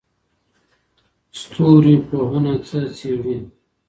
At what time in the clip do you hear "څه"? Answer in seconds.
2.67-2.79